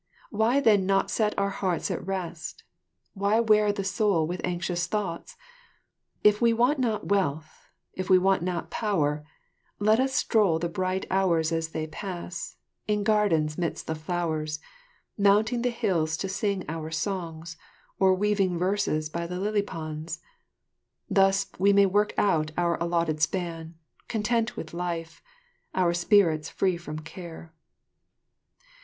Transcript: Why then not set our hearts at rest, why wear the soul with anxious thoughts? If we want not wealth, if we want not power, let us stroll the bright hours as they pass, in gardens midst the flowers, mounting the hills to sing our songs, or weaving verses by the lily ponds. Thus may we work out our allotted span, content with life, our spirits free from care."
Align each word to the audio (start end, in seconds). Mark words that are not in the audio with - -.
Why 0.31 0.59
then 0.59 0.87
not 0.87 1.11
set 1.11 1.37
our 1.37 1.51
hearts 1.51 1.91
at 1.91 2.03
rest, 2.03 2.63
why 3.13 3.39
wear 3.39 3.71
the 3.71 3.83
soul 3.83 4.25
with 4.25 4.41
anxious 4.43 4.87
thoughts? 4.87 5.37
If 6.23 6.41
we 6.41 6.53
want 6.53 6.79
not 6.79 7.09
wealth, 7.09 7.67
if 7.93 8.09
we 8.09 8.17
want 8.17 8.41
not 8.41 8.71
power, 8.71 9.23
let 9.77 9.99
us 9.99 10.15
stroll 10.15 10.57
the 10.57 10.69
bright 10.69 11.05
hours 11.11 11.51
as 11.51 11.69
they 11.69 11.85
pass, 11.85 12.55
in 12.87 13.03
gardens 13.03 13.59
midst 13.59 13.85
the 13.85 13.93
flowers, 13.93 14.59
mounting 15.19 15.61
the 15.61 15.69
hills 15.69 16.17
to 16.17 16.27
sing 16.27 16.65
our 16.67 16.89
songs, 16.89 17.55
or 17.99 18.15
weaving 18.15 18.57
verses 18.57 19.07
by 19.07 19.27
the 19.27 19.39
lily 19.39 19.61
ponds. 19.61 20.19
Thus 21.11 21.45
may 21.59 21.73
we 21.73 21.85
work 21.85 22.15
out 22.17 22.49
our 22.57 22.75
allotted 22.81 23.21
span, 23.21 23.75
content 24.07 24.57
with 24.57 24.73
life, 24.73 25.21
our 25.75 25.93
spirits 25.93 26.49
free 26.49 26.75
from 26.75 26.97
care." 26.97 27.53